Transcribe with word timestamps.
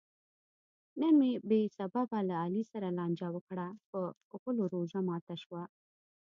نن 0.99 1.13
مې 1.19 1.31
بې 1.47 1.61
سببه 1.77 2.19
له 2.29 2.35
علي 2.43 2.63
سره 2.71 2.87
لانجه 2.97 3.27
وکړه؛ 3.35 3.67
په 3.89 4.35
غولو 4.41 4.63
روژه 4.73 4.99
ماته 5.07 5.35
شوه. 5.43 5.63